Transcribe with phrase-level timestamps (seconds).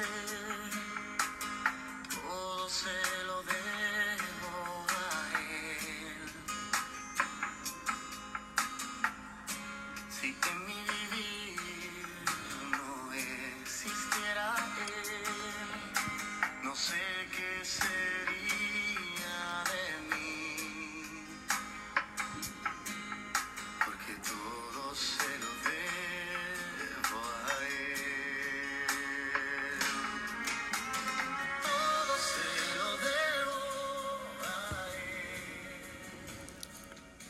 [0.00, 0.47] hacer,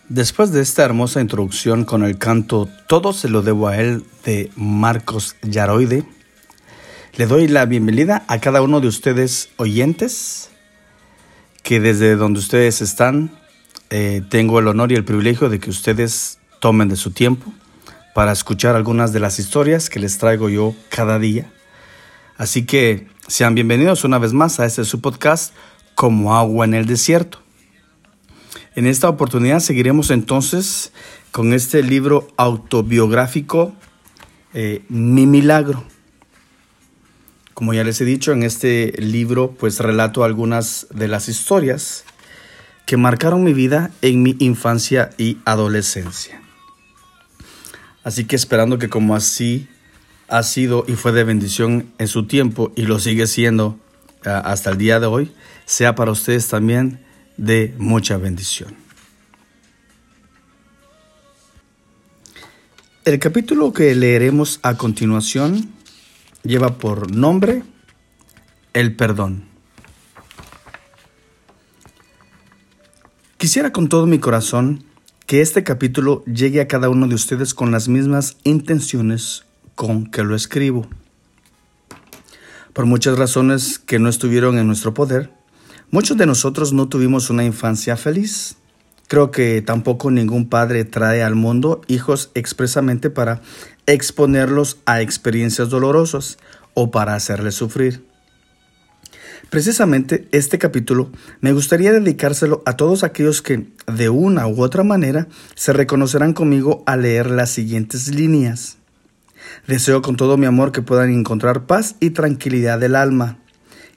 [0.08, 4.50] Después de esta hermosa introducción con el canto Todo se lo debo a él de
[4.56, 6.02] Marcos Yaroide,
[7.16, 10.48] le doy la bienvenida a cada uno de ustedes oyentes,
[11.62, 13.38] que desde donde ustedes están,
[13.90, 17.52] eh, tengo el honor y el privilegio de que ustedes tomen de su tiempo
[18.14, 21.52] para escuchar algunas de las historias que les traigo yo cada día.
[22.38, 25.52] Así que sean bienvenidos una vez más a este su podcast
[25.94, 27.40] Como agua en el desierto.
[28.78, 30.92] En esta oportunidad seguiremos entonces
[31.32, 33.74] con este libro autobiográfico,
[34.54, 35.82] eh, Mi Milagro.
[37.54, 42.04] Como ya les he dicho, en este libro pues relato algunas de las historias
[42.86, 46.40] que marcaron mi vida en mi infancia y adolescencia.
[48.04, 49.66] Así que esperando que como así
[50.28, 53.76] ha sido y fue de bendición en su tiempo y lo sigue siendo
[54.24, 55.32] ah, hasta el día de hoy,
[55.66, 57.07] sea para ustedes también
[57.38, 58.76] de mucha bendición.
[63.06, 65.70] El capítulo que leeremos a continuación
[66.42, 67.62] lleva por nombre
[68.74, 69.44] El perdón.
[73.38, 74.84] Quisiera con todo mi corazón
[75.24, 79.44] que este capítulo llegue a cada uno de ustedes con las mismas intenciones
[79.74, 80.86] con que lo escribo.
[82.72, 85.37] Por muchas razones que no estuvieron en nuestro poder,
[85.90, 88.56] muchos de nosotros no tuvimos una infancia feliz.
[89.08, 93.40] Creo que tampoco ningún padre trae al mundo hijos expresamente para
[93.86, 96.38] exponerlos a experiencias dolorosas
[96.74, 98.06] o para hacerles sufrir.
[99.50, 101.10] Precisamente este capítulo
[101.40, 106.82] me gustaría dedicárselo a todos aquellos que, de una u otra manera, se reconocerán conmigo
[106.84, 108.76] al leer las siguientes líneas.
[109.66, 113.38] Deseo con todo mi amor que puedan encontrar paz y tranquilidad del alma,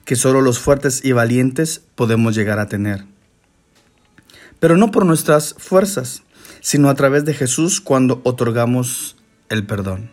[0.04, 3.04] que solo los fuertes y valientes podemos llegar a tener.
[4.60, 6.22] Pero no por nuestras fuerzas,
[6.60, 9.16] sino a través de Jesús cuando otorgamos
[9.48, 10.10] el perdón.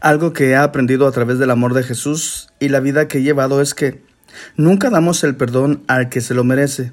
[0.00, 3.22] Algo que he aprendido a través del amor de Jesús y la vida que he
[3.22, 4.02] llevado es que
[4.56, 6.92] nunca damos el perdón al que se lo merece.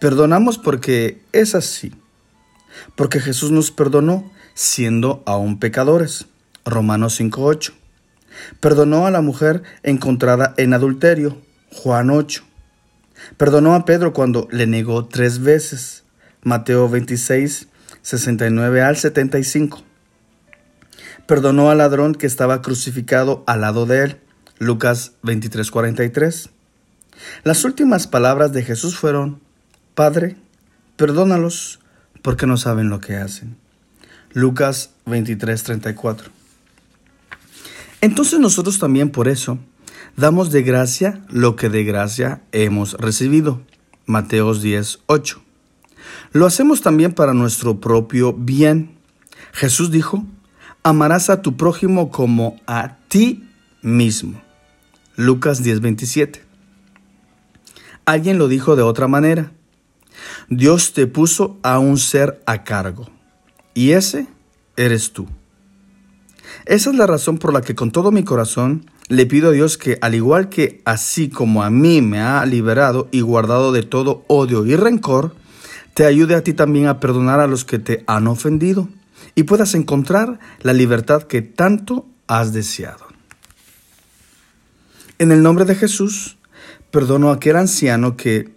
[0.00, 1.92] Perdonamos porque es así.
[2.96, 6.26] Porque Jesús nos perdonó siendo aún pecadores.
[6.64, 7.72] Romanos 5.8.
[8.60, 11.38] Perdonó a la mujer encontrada en adulterio.
[11.70, 12.44] Juan 8.
[13.36, 16.04] Perdonó a Pedro cuando le negó tres veces.
[16.42, 17.68] Mateo 26,
[18.02, 19.82] 69 al 75.
[21.26, 24.20] Perdonó al ladrón que estaba crucificado al lado de él.
[24.58, 26.50] Lucas 23, 43.
[27.44, 29.40] Las últimas palabras de Jesús fueron,
[29.94, 30.36] Padre,
[30.96, 31.80] perdónalos
[32.22, 33.56] porque no saben lo que hacen.
[34.32, 36.41] Lucas 23, 34.
[38.02, 39.60] Entonces nosotros también por eso
[40.16, 43.62] damos de gracia lo que de gracia hemos recibido.
[44.06, 45.40] Mateos 10, 8.
[46.32, 48.98] Lo hacemos también para nuestro propio bien.
[49.52, 50.24] Jesús dijo,
[50.82, 53.48] amarás a tu prójimo como a ti
[53.82, 54.42] mismo.
[55.14, 56.42] Lucas 10, 27.
[58.04, 59.52] Alguien lo dijo de otra manera.
[60.48, 63.08] Dios te puso a un ser a cargo
[63.74, 64.26] y ese
[64.76, 65.28] eres tú.
[66.66, 69.78] Esa es la razón por la que con todo mi corazón le pido a Dios
[69.78, 74.24] que, al igual que así como a mí me ha liberado y guardado de todo
[74.28, 75.34] odio y rencor,
[75.94, 78.88] te ayude a ti también a perdonar a los que te han ofendido
[79.34, 83.06] y puedas encontrar la libertad que tanto has deseado.
[85.18, 86.38] En el nombre de Jesús,
[86.90, 88.52] perdono a aquel anciano que,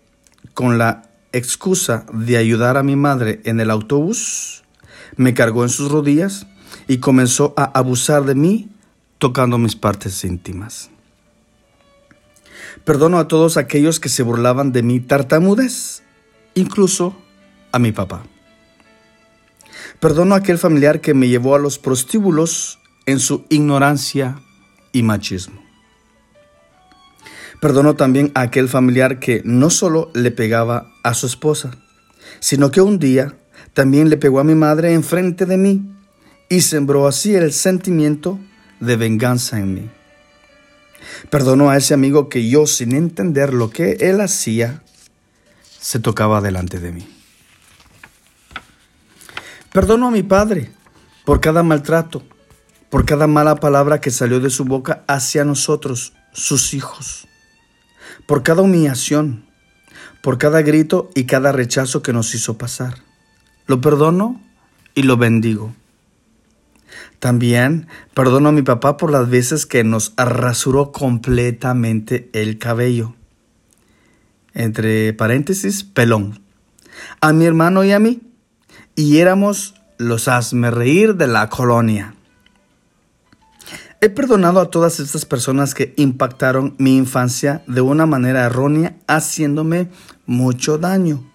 [0.54, 4.64] con la excusa de ayudar a mi madre en el autobús,
[5.18, 6.48] me cargó en sus rodillas
[6.88, 8.70] y comenzó a abusar de mí
[9.18, 10.90] tocando mis partes íntimas.
[12.84, 16.04] Perdono a todos aquellos que se burlaban de mi tartamudez,
[16.54, 17.16] incluso
[17.72, 18.24] a mi papá.
[20.00, 24.40] Perdono a aquel familiar que me llevó a los prostíbulos en su ignorancia
[24.92, 25.64] y machismo.
[27.62, 31.72] Perdono también a aquel familiar que no solo le pegaba a su esposa,
[32.40, 33.36] sino que un día
[33.74, 35.95] también le pegó a mi madre enfrente de mí
[36.50, 38.40] y sembró así el sentimiento
[38.80, 39.90] de venganza en mí.
[41.30, 44.84] Perdono a ese amigo que yo, sin entender lo que él hacía,
[45.80, 47.08] se tocaba delante de mí.
[49.72, 50.72] Perdono a mi padre
[51.26, 52.24] por cada maltrato,
[52.90, 57.28] por cada mala palabra que salió de su boca hacia nosotros, sus hijos,
[58.26, 59.46] por cada humillación,
[60.22, 62.96] por cada grito y cada rechazo que nos hizo pasar.
[63.68, 64.42] Lo perdono
[64.94, 65.74] y lo bendigo.
[67.20, 73.16] También perdono a mi papá por las veces que nos rasuró completamente el cabello.
[74.54, 76.42] Entre paréntesis, pelón.
[77.22, 78.22] A mi hermano y a mí.
[78.96, 82.16] Y éramos los hazme reír de la colonia.
[84.02, 89.90] He perdonado a todas estas personas que impactaron mi infancia de una manera errónea, haciéndome
[90.26, 91.30] mucho daño.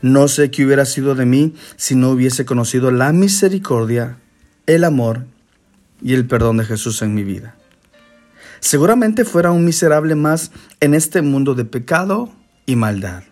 [0.00, 4.21] No sé qué hubiera sido de mí si no hubiese conocido la misericordia
[4.66, 5.26] el amor
[6.00, 7.56] y el perdón de Jesús en mi vida.
[8.60, 12.32] Seguramente fuera un miserable más en este mundo de pecado
[12.64, 13.24] y maldad.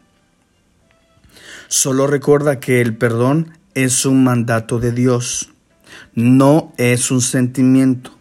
[1.68, 5.50] Solo recuerda que el perdón es un mandato de Dios,
[6.14, 8.16] no es un sentimiento,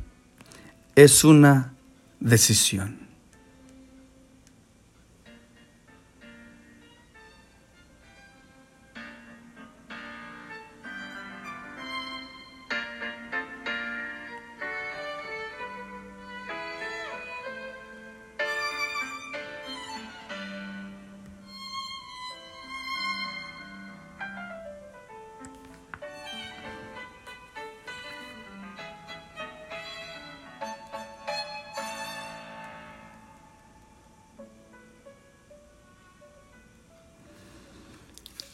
[0.96, 1.74] es una
[2.20, 2.99] decisión.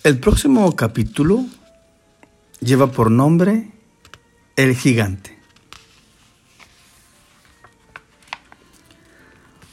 [0.05, 1.43] El próximo capítulo
[2.59, 3.71] lleva por nombre
[4.55, 5.35] El gigante.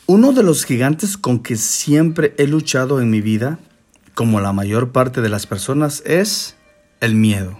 [0.06, 3.58] Uno de los gigantes con que siempre he luchado en mi vida,
[4.14, 6.56] como la mayor parte de las personas, es
[7.02, 7.58] el miedo.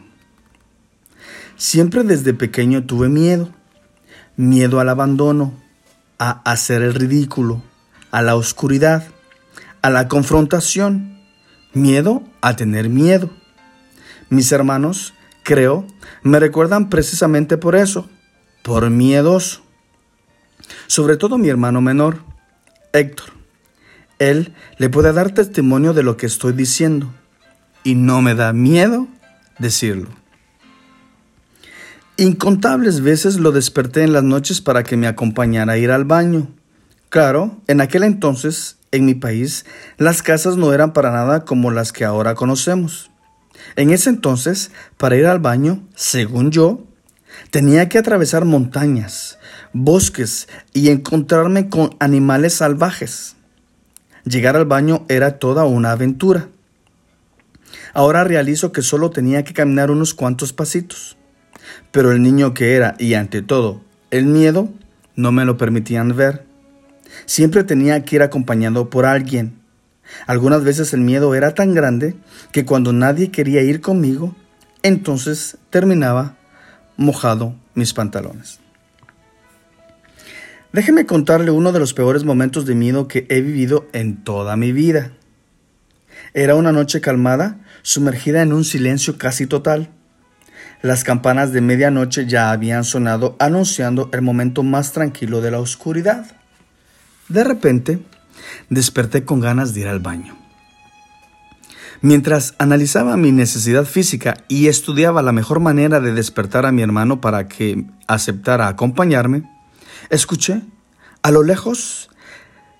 [1.59, 3.51] Siempre desde pequeño tuve miedo.
[4.39, 5.53] Miedo al abandono,
[6.19, 7.63] a hacer el ridículo,
[8.11, 9.09] a la oscuridad,
[9.83, 11.12] a la confrontación
[11.75, 13.31] Miedo a tener miedo.
[14.29, 15.87] Mis hermanos, creo,
[16.23, 18.09] me recuerdan precisamente por eso,
[18.63, 19.63] por miedos.
[20.87, 22.19] Sobre todo mi hermano menor,
[22.93, 23.33] Héctor.
[24.19, 27.13] Él le puede dar testimonio de lo que estoy diciendo
[27.83, 29.09] y no me da miedo
[29.59, 30.09] decirlo.
[32.17, 36.49] Incontables veces lo desperté en las noches para que me acompañara a ir al baño.
[37.09, 39.67] Claro, en aquel entonces en mi país,
[39.99, 43.11] las casas no eran para nada como las que ahora conocemos.
[43.77, 46.85] En ese entonces, para ir al baño, según yo,
[47.51, 49.39] tenía que atravesar montañas,
[49.73, 53.37] bosques y encontrarme con animales salvajes.
[54.25, 56.49] Llegar al baño era toda una aventura.
[57.95, 61.17] Ahora realizo que solo tenía que caminar unos cuantos pasitos.
[61.91, 64.69] Pero el niño que era, y ante todo, el miedo,
[65.17, 66.47] no me lo permitían ver.
[67.27, 69.61] Siempre tenía que ir acompañado por alguien.
[70.27, 72.17] Algunas veces el miedo era tan grande
[72.53, 74.35] que cuando nadie quería ir conmigo,
[74.83, 76.37] entonces terminaba
[76.97, 78.61] mojado mis pantalones.
[80.73, 84.73] Déjeme contarle uno de los peores momentos de miedo que he vivido en toda mi
[84.73, 85.13] vida.
[86.33, 89.91] Era una noche calmada, sumergida en un silencio casi total.
[90.81, 96.27] Las campanas de medianoche ya habían sonado anunciando el momento más tranquilo de la oscuridad.
[97.29, 98.01] De repente,
[98.69, 100.37] desperté con ganas de ir al baño.
[102.01, 107.21] Mientras analizaba mi necesidad física y estudiaba la mejor manera de despertar a mi hermano
[107.21, 109.49] para que aceptara acompañarme,
[110.11, 110.63] escuché,
[111.23, 112.11] a lo lejos,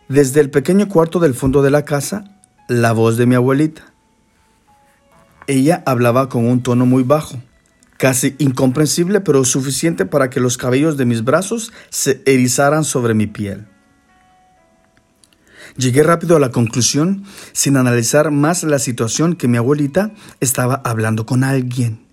[0.09, 2.25] desde el pequeño cuarto del fondo de la casa,
[2.67, 3.83] la voz de mi abuelita.
[5.47, 7.41] Ella hablaba con un tono muy bajo,
[7.99, 13.29] casi incomprensible, pero suficiente para que los cabellos de mis brazos se erizaran sobre mi
[13.29, 13.69] piel.
[15.77, 21.25] Llegué rápido a la conclusión, sin analizar más la situación, que mi abuelita estaba hablando
[21.25, 22.07] con alguien.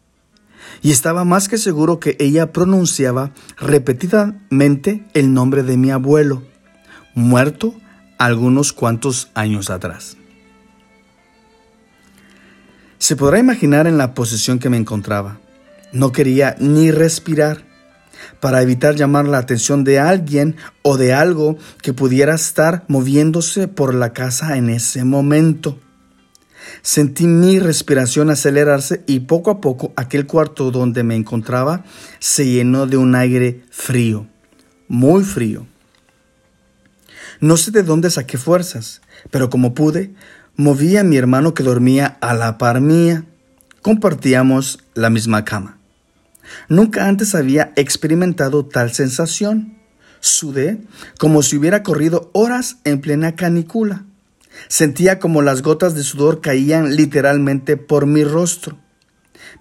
[0.82, 6.44] Y estaba más que seguro que ella pronunciaba repetidamente el nombre de mi abuelo,
[7.16, 7.76] muerto
[8.18, 10.16] algunos cuantos años atrás.
[12.98, 15.40] Se podrá imaginar en la posición que me encontraba.
[15.92, 17.66] No quería ni respirar
[18.40, 23.94] para evitar llamar la atención de alguien o de algo que pudiera estar moviéndose por
[23.94, 25.80] la casa en ese momento.
[26.82, 31.84] Sentí mi respiración acelerarse y poco a poco aquel cuarto donde me encontraba
[32.20, 34.28] se llenó de un aire frío,
[34.88, 35.66] muy frío.
[37.40, 40.14] No sé de dónde saqué fuerzas, pero como pude,
[40.56, 43.26] moví a mi hermano que dormía a la par mía.
[43.82, 45.79] Compartíamos la misma cama.
[46.68, 49.78] Nunca antes había experimentado tal sensación.
[50.20, 50.82] Sudé
[51.18, 54.06] como si hubiera corrido horas en plena canícula.
[54.68, 58.78] Sentía como las gotas de sudor caían literalmente por mi rostro.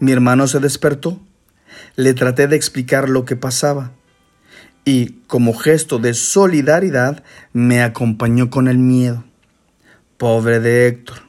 [0.01, 1.21] Mi hermano se despertó.
[1.97, 3.93] Le traté de explicar lo que pasaba
[4.89, 9.23] y, como gesto de solidaridad, me acompañó con el miedo.
[10.17, 11.28] Pobre de Héctor.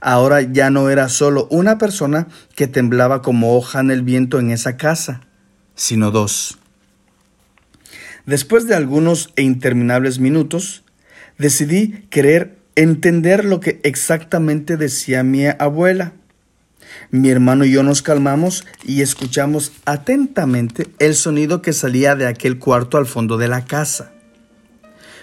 [0.00, 4.50] Ahora ya no era solo una persona que temblaba como hoja en el viento en
[4.50, 5.20] esa casa,
[5.74, 6.58] sino dos.
[8.26, 10.84] Después de algunos e interminables minutos,
[11.38, 16.12] decidí querer entender lo que exactamente decía mi abuela.
[17.10, 22.58] Mi hermano y yo nos calmamos y escuchamos atentamente el sonido que salía de aquel
[22.58, 24.12] cuarto al fondo de la casa.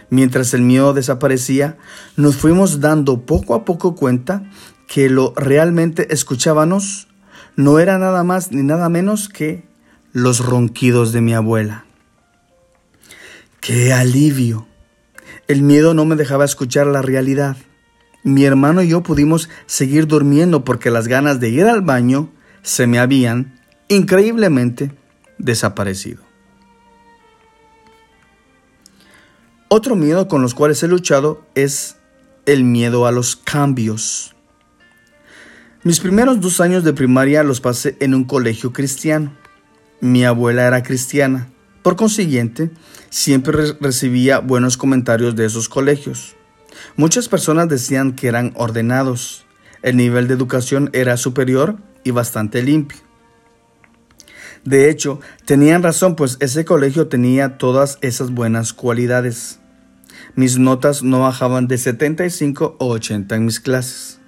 [0.09, 1.77] Mientras el miedo desaparecía,
[2.15, 4.49] nos fuimos dando poco a poco cuenta
[4.87, 7.07] que lo realmente escuchábamos
[7.55, 9.65] no era nada más ni nada menos que
[10.13, 11.85] los ronquidos de mi abuela.
[13.59, 14.67] ¡Qué alivio!
[15.47, 17.57] El miedo no me dejaba escuchar la realidad.
[18.23, 22.29] Mi hermano y yo pudimos seguir durmiendo porque las ganas de ir al baño
[22.61, 24.91] se me habían, increíblemente,
[25.37, 26.26] desaparecido.
[29.69, 31.97] Otro miedo con los cuales he luchado es
[32.45, 34.33] el miedo a los cambios.
[35.83, 39.36] Mis primeros dos años de primaria los pasé en un colegio cristiano.
[40.00, 41.50] Mi abuela era cristiana.
[41.83, 42.71] Por consiguiente,
[43.09, 46.38] siempre recibía buenos comentarios de esos colegios.
[46.95, 49.45] Muchas personas decían que eran ordenados.
[49.81, 53.06] El nivel de educación era superior y bastante limpio.
[54.67, 59.62] De hecho, tenían razón, pues ese colegio tenía todas esas buenas cualidades.
[60.36, 64.19] Mis notas no bajaban de 75 o 80 en mis clases.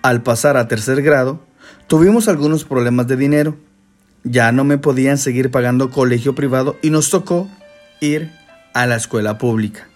[0.00, 1.44] Al pasar a tercer grado,
[1.88, 3.58] tuvimos algunos problemas de dinero.
[4.24, 7.50] Ya no me podían seguir pagando colegio privado y nos tocó
[8.00, 8.32] ir
[8.72, 9.86] a la escuela pública.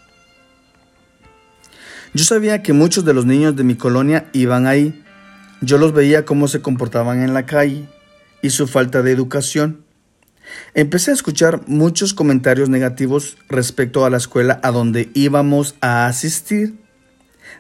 [2.13, 5.03] Yo sabía que muchos de los niños de mi colonia iban ahí.
[5.63, 7.89] Yo los veía cómo se comportaban en la calle
[8.43, 9.85] y su falta de educación.
[10.75, 16.79] Empecé a escuchar muchos comentarios negativos respecto a la escuela a donde íbamos a asistir.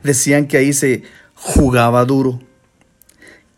[0.03, 1.03] Decían que ahí se
[1.35, 2.41] jugaba duro,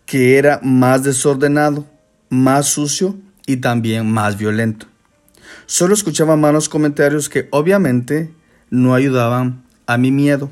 [0.06, 1.86] que era más desordenado,
[2.28, 4.86] más sucio y también más violento.
[5.66, 8.32] Solo escuchaba malos comentarios que obviamente
[8.70, 10.50] no ayudaban a mi miedo.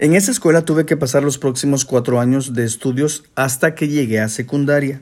[0.00, 4.20] En esa escuela tuve que pasar los próximos cuatro años de estudios hasta que llegué
[4.20, 5.00] a secundaria.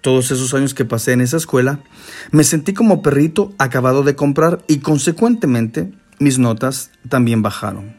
[0.00, 1.78] Todos esos años que pasé en esa escuela,
[2.32, 7.96] me sentí como perrito acabado de comprar y consecuentemente mis notas también bajaron.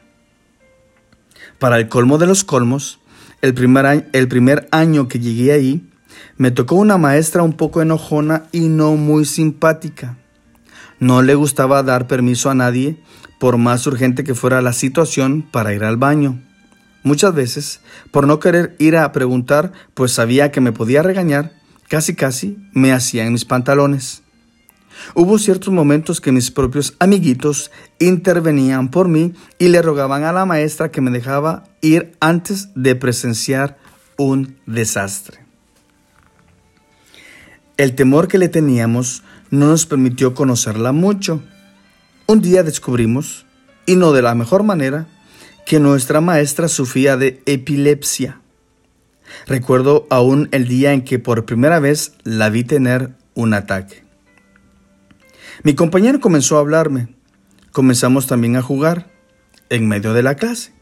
[1.57, 3.00] Para el colmo de los colmos,
[3.41, 5.89] el primer, año, que llegué ahí,
[6.36, 10.17] me tocó una maestra un poco enojona y no muy simpática.
[11.03, 12.95] No le gustaba dar permiso a nadie
[13.38, 16.41] por más urgente que fuera la situación para ir al baño.
[17.03, 17.81] Muchas veces,
[18.12, 21.51] por no querer ir a preguntar, pues sabía que me podía regañar,
[21.89, 24.24] casi casi me hacía en mis pantalones.
[25.13, 27.69] Hubo ciertos momentos que mis propios amiguitos
[28.00, 32.95] intervenían por mí y le rogaban a la maestra que me dejaba ir antes de
[32.95, 33.77] presenciar
[34.15, 35.39] un desastre.
[37.75, 41.43] El temor que le teníamos no nos permitió conocerla mucho.
[42.25, 43.45] Un día descubrimos,
[43.86, 45.05] y no de la mejor manera,
[45.67, 48.41] que nuestra maestra sufría de epilepsia.
[49.45, 54.03] Recuerdo aún el día en que por primera vez la vi tener un ataque.
[55.62, 57.10] Mi compañero comenzó a hablarme.
[57.72, 59.12] Comenzamos también a jugar
[59.69, 60.74] en medio de la clase.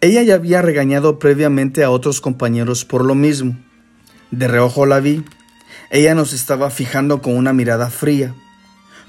[0.00, 3.56] Ella ya había regañado previamente a otros compañeros por lo mismo.
[4.32, 5.22] De reojo la vi.
[5.90, 8.34] Ella nos estaba fijando con una mirada fría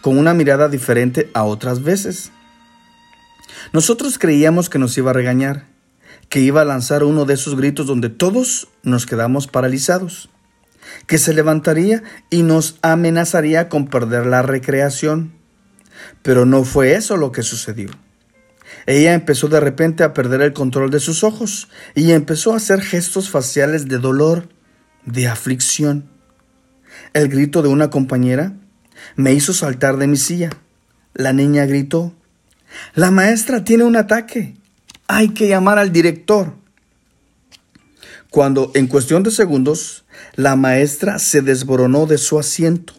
[0.01, 2.31] con una mirada diferente a otras veces.
[3.73, 5.67] Nosotros creíamos que nos iba a regañar,
[6.29, 10.29] que iba a lanzar uno de esos gritos donde todos nos quedamos paralizados,
[11.07, 15.33] que se levantaría y nos amenazaría con perder la recreación.
[16.21, 17.89] Pero no fue eso lo que sucedió.
[18.85, 22.81] Ella empezó de repente a perder el control de sus ojos y empezó a hacer
[22.81, 24.47] gestos faciales de dolor,
[25.05, 26.09] de aflicción.
[27.13, 28.53] El grito de una compañera
[29.15, 30.51] me hizo saltar de mi silla.
[31.13, 32.13] La niña gritó,
[32.93, 34.55] La maestra tiene un ataque.
[35.07, 36.53] Hay que llamar al director.
[38.29, 42.93] Cuando en cuestión de segundos, la maestra se desboronó de su asiento.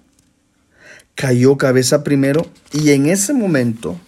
[1.14, 4.00] cayó cabeza primero y en ese momento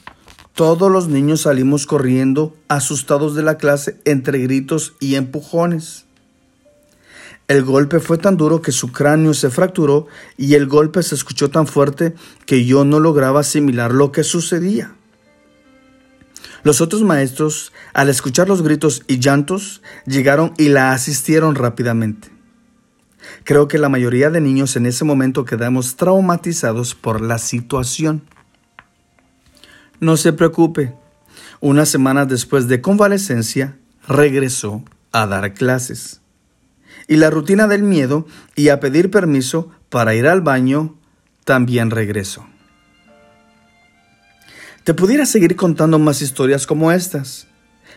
[0.54, 6.06] todos los niños salimos corriendo asustados de la clase entre gritos y empujones.
[7.52, 10.06] El golpe fue tan duro que su cráneo se fracturó
[10.38, 12.14] y el golpe se escuchó tan fuerte
[12.46, 14.94] que yo no lograba asimilar lo que sucedía.
[16.62, 22.30] Los otros maestros, al escuchar los gritos y llantos, llegaron y la asistieron rápidamente.
[23.44, 28.22] Creo que la mayoría de niños en ese momento quedamos traumatizados por la situación.
[30.00, 30.94] No se preocupe,
[31.60, 33.76] unas semanas después de convalecencia,
[34.08, 34.82] regresó
[35.12, 36.21] a dar clases.
[37.08, 40.96] Y la rutina del miedo y a pedir permiso para ir al baño
[41.44, 42.46] también regresó.
[44.84, 47.46] Te pudiera seguir contando más historias como estas,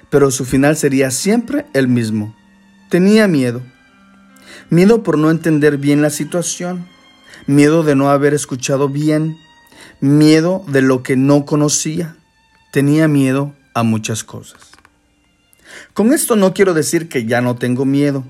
[0.10, 2.36] pero su final sería siempre el mismo.
[2.90, 3.64] Tenía miedo.
[4.70, 6.88] Miedo por no entender bien la situación,
[7.48, 9.38] miedo de no haber escuchado bien,
[10.00, 12.18] miedo de lo que no conocía.
[12.72, 14.72] Tenía miedo a muchas cosas.
[15.94, 18.26] Con esto no quiero decir que ya no tengo miedo,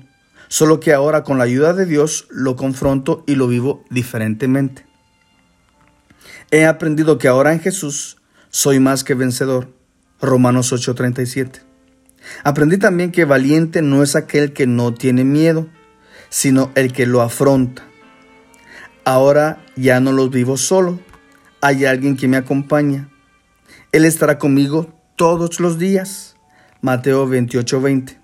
[0.48, 4.86] solo que ahora con la ayuda de Dios lo confronto y lo vivo diferentemente.
[6.50, 8.18] He aprendido que ahora en Jesús
[8.50, 9.72] soy más que vencedor.
[10.20, 11.62] Romanos 8:37.
[12.44, 15.68] Aprendí también que valiente no es aquel que no tiene miedo,
[16.28, 17.84] sino el que lo afronta.
[19.04, 20.98] Ahora ya no los vivo solo,
[21.60, 23.08] hay alguien que me acompaña.
[23.92, 26.36] Él estará conmigo todos los días.
[26.80, 28.18] Mateo 28:20.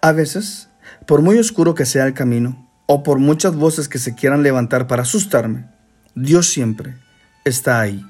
[0.00, 0.68] A veces,
[1.06, 4.86] por muy oscuro que sea el camino, o por muchas voces que se quieran levantar
[4.86, 5.66] para asustarme,
[6.14, 6.96] Dios siempre
[7.44, 8.04] está ahí.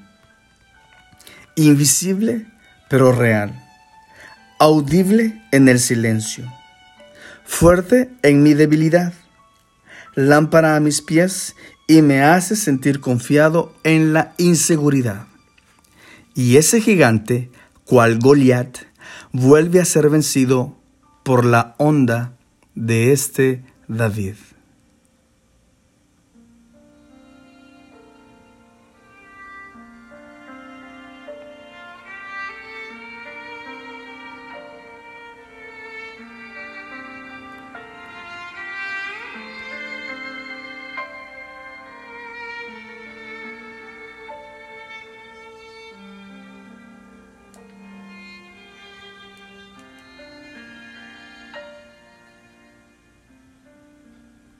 [1.55, 2.45] Invisible,
[2.89, 3.63] pero real.
[4.59, 6.51] Audible en el silencio.
[7.45, 9.13] Fuerte en mi debilidad.
[10.15, 11.55] Lámpara a mis pies
[11.87, 15.27] y me hace sentir confiado en la inseguridad.
[16.33, 17.49] Y ese gigante,
[17.85, 18.77] cual Goliat,
[19.31, 20.77] vuelve a ser vencido
[21.23, 22.36] por la onda
[22.77, 24.35] de este David.